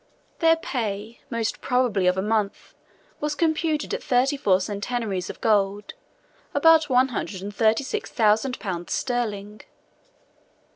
[0.39, 2.73] Their pay, most probably of a month,
[3.19, 5.93] was computed at thirty four centenaries of gold,
[6.55, 9.61] about one hundred and thirty six thousand pounds sterling.